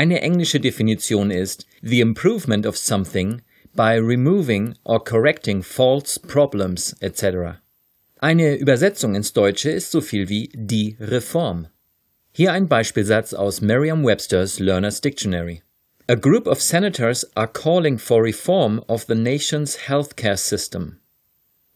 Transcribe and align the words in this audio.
Eine 0.00 0.22
englische 0.22 0.60
Definition 0.60 1.30
ist 1.30 1.66
the 1.82 2.00
improvement 2.00 2.64
of 2.64 2.74
something 2.74 3.42
by 3.74 3.98
removing 3.98 4.74
or 4.82 5.04
correcting 5.04 5.62
faults, 5.62 6.18
problems 6.18 6.96
etc. 7.02 7.60
Eine 8.18 8.56
Übersetzung 8.56 9.14
ins 9.14 9.34
Deutsche 9.34 9.70
ist 9.70 9.90
so 9.90 10.00
viel 10.00 10.30
wie 10.30 10.48
die 10.54 10.96
Reform. 11.00 11.66
Hier 12.32 12.54
ein 12.54 12.66
Beispielsatz 12.66 13.34
aus 13.34 13.60
Merriam-Webster's 13.60 14.58
Learner's 14.58 15.02
Dictionary. 15.02 15.60
A 16.08 16.14
group 16.14 16.46
of 16.46 16.62
senators 16.62 17.30
are 17.36 17.48
calling 17.52 17.98
for 17.98 18.22
reform 18.22 18.82
of 18.86 19.04
the 19.06 19.14
nation's 19.14 19.86
healthcare 19.86 20.38
system. 20.38 20.96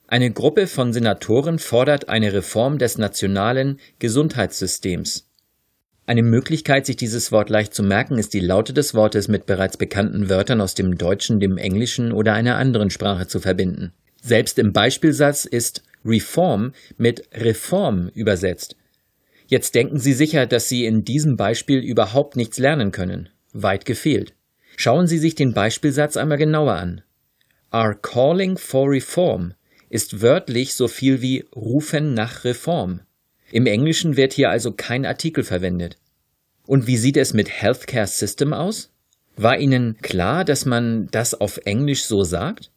Eine 0.07 0.31
Gruppe 0.31 0.67
von 0.67 0.95
Senatoren 0.95 1.59
fordert 1.59 2.09
eine 2.09 2.33
Reform 2.33 2.79
des 2.79 2.97
nationalen 2.97 3.79
Gesundheitssystems. 3.99 5.27
Eine 6.07 6.23
Möglichkeit, 6.23 6.85
sich 6.85 6.97
dieses 6.97 7.33
Wort 7.33 7.49
leicht 7.49 7.73
zu 7.73 7.83
merken, 7.83 8.19
ist 8.19 8.35
die 8.35 8.41
Laute 8.41 8.75
des 8.75 8.95
Wortes 8.95 9.29
mit 9.29 9.47
bereits 9.47 9.79
bekannten 9.79 10.29
Wörtern 10.29 10.61
aus 10.61 10.75
dem 10.75 10.99
Deutschen, 10.99 11.41
dem 11.41 11.57
Englischen 11.57 12.13
oder 12.13 12.35
einer 12.35 12.57
anderen 12.57 12.91
Sprache 12.91 13.27
zu 13.27 13.41
verbinden. 13.41 13.93
Selbst 14.23 14.59
im 14.59 14.73
Beispielsatz 14.73 15.47
ist 15.47 15.83
Reform 16.05 16.73
mit 16.99 17.27
Reform 17.33 18.11
übersetzt. 18.15 18.77
Jetzt 19.47 19.75
denken 19.75 19.99
Sie 19.99 20.13
sicher, 20.13 20.47
dass 20.47 20.69
Sie 20.69 20.85
in 20.85 21.05
diesem 21.05 21.37
Beispiel 21.37 21.79
überhaupt 21.81 22.37
nichts 22.37 22.59
lernen 22.59 22.93
können. 22.93 23.31
Weit 23.53 23.87
gefehlt. 23.87 24.35
Schauen 24.77 25.07
Sie 25.07 25.19
sich 25.19 25.35
den 25.35 25.55
Beispielsatz 25.55 26.17
einmal 26.17 26.39
genauer 26.39 26.75
an. 26.75 27.03
Are 27.71 27.95
calling 27.95 28.59
for 28.59 28.91
reform 28.91 29.55
ist 29.89 30.21
wörtlich 30.21 30.75
so 30.75 30.89
viel 30.89 31.23
wie 31.23 31.45
rufen 31.55 32.15
nach 32.15 32.45
Reform. 32.45 33.01
Im 33.51 33.67
Englischen 33.67 34.17
wird 34.17 34.33
hier 34.33 34.51
also 34.51 34.73
kein 34.73 35.07
Artikel 35.07 35.45
verwendet. 35.45 35.97
Und 36.67 36.87
wie 36.87 36.97
sieht 36.97 37.17
es 37.17 37.35
mit 37.35 37.51
Healthcare 37.51 38.07
System 38.07 38.53
aus? 38.53 38.91
War 39.37 39.59
Ihnen 39.59 39.97
klar, 40.01 40.45
dass 40.45 40.65
man 40.65 41.09
das 41.11 41.35
auf 41.35 41.59
Englisch 41.65 42.05
so 42.05 42.23
sagt? 42.23 42.71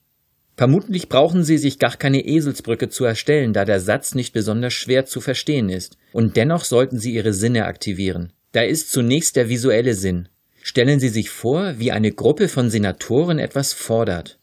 Vermutlich 0.56 1.08
brauchen 1.08 1.44
Sie 1.44 1.60
sich 1.60 1.78
gar 1.78 1.96
keine 1.96 2.26
Eselsbrücke 2.26 2.90
zu 2.90 3.06
erstellen, 3.06 3.54
da 3.54 3.64
der 3.64 3.80
Satz 3.80 4.16
nicht 4.16 4.34
besonders 4.34 4.74
schwer 4.74 5.06
zu 5.06 5.22
verstehen 5.22 5.70
ist. 5.70 5.98
Und 6.14 6.36
dennoch 6.36 6.64
sollten 6.64 6.98
Sie 6.98 7.14
Ihre 7.14 7.34
Sinne 7.34 7.66
aktivieren. 7.66 8.34
Da 8.54 8.62
ist 8.62 8.92
zunächst 8.92 9.36
der 9.36 9.50
visuelle 9.50 9.94
Sinn. 9.94 10.30
Stellen 10.64 11.00
Sie 11.00 11.10
sich 11.10 11.30
vor, 11.30 11.78
wie 11.78 11.92
eine 11.92 12.12
Gruppe 12.12 12.48
von 12.48 12.72
Senatoren 12.72 13.38
etwas 13.38 13.74
fordert. 13.74 14.40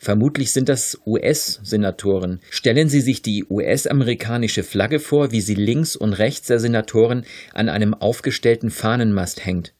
Vermutlich 0.00 0.52
sind 0.52 0.68
das 0.68 0.96
US-Senatoren. 1.06 2.40
Stellen 2.50 2.88
Sie 2.88 3.00
sich 3.00 3.20
die 3.20 3.44
US-amerikanische 3.50 4.62
Flagge 4.62 5.00
vor, 5.00 5.32
wie 5.32 5.40
sie 5.40 5.56
links 5.56 5.96
und 5.96 6.12
rechts 6.12 6.46
der 6.46 6.60
Senatoren 6.60 7.24
an 7.52 7.68
einem 7.68 7.94
aufgestellten 7.94 8.70
Fahnenmast 8.70 9.44
hängt. 9.44 9.74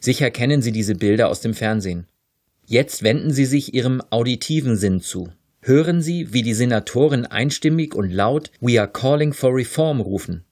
Sicher 0.00 0.30
kennen 0.32 0.60
Sie 0.60 0.72
diese 0.72 0.96
Bilder 0.96 1.28
aus 1.28 1.40
dem 1.40 1.54
Fernsehen. 1.54 2.06
Jetzt 2.66 3.04
wenden 3.04 3.30
Sie 3.30 3.44
sich 3.44 3.72
Ihrem 3.72 4.02
auditiven 4.10 4.76
Sinn 4.76 5.00
zu. 5.00 5.28
Hören 5.62 6.02
Sie, 6.02 6.32
wie 6.32 6.42
die 6.42 6.54
Senatoren 6.54 7.26
einstimmig 7.26 7.94
und 7.94 8.10
laut 8.10 8.50
We 8.60 8.80
are 8.80 8.90
calling 8.90 9.32
for 9.32 9.54
reform 9.54 10.00
rufen. 10.00 10.44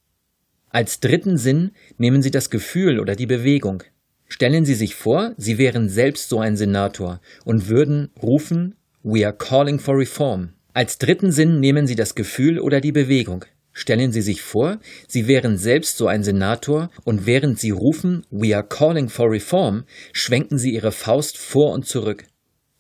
Als 0.71 1.01
dritten 1.01 1.39
Sinn 1.39 1.73
nehmen 1.97 2.23
Sie 2.23 2.31
das 2.31 2.51
Gefühl 2.51 3.01
oder 3.01 3.17
die 3.17 3.27
Bewegung. 3.27 3.83
Stellen 4.29 4.65
Sie 4.65 4.75
sich 4.75 4.95
vor, 4.95 5.33
Sie 5.39 5.59
wären 5.59 5.89
selbst 5.89 6.29
so 6.29 6.39
ein 6.39 6.57
Senator 6.57 7.21
und 7.45 7.69
würden 7.69 8.11
rufen 8.23 8.75
We 9.03 9.25
are 9.25 9.33
calling 9.33 9.79
for 9.79 9.97
reform. 9.97 10.55
Als 10.75 10.99
dritten 10.99 11.31
Sinn 11.31 11.61
nehmen 11.61 11.87
Sie 11.87 11.95
das 11.95 12.15
Gefühl 12.15 12.59
oder 12.59 12.81
die 12.81 12.93
Bewegung. 12.93 13.45
Stellen 13.73 14.11
Sie 14.11 14.23
sich 14.23 14.43
vor, 14.43 14.81
Sie 15.07 15.29
wären 15.29 15.57
selbst 15.57 15.97
so 15.97 16.09
ein 16.09 16.25
Senator 16.25 16.91
und 17.05 17.27
während 17.27 17.61
Sie 17.61 17.71
rufen 17.71 18.27
We 18.31 18.57
are 18.57 18.67
calling 18.67 19.09
for 19.09 19.31
reform, 19.31 19.85
schwenken 20.13 20.59
Sie 20.59 20.75
Ihre 20.75 20.91
Faust 20.91 21.39
vor 21.39 21.73
und 21.73 21.87
zurück. 21.87 22.25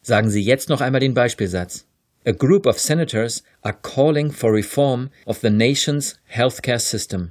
Sagen 0.02 0.28
Sie 0.28 0.42
jetzt 0.42 0.68
noch 0.68 0.80
einmal 0.80 1.00
den 1.00 1.14
Beispielsatz. 1.14 1.86
A 2.26 2.32
group 2.32 2.66
of 2.66 2.80
senators 2.80 3.44
are 3.62 3.76
calling 3.80 4.32
for 4.32 4.52
reform 4.52 5.10
of 5.24 5.38
the 5.38 5.50
nation's 5.50 6.18
healthcare 6.28 6.80
system. 6.80 7.30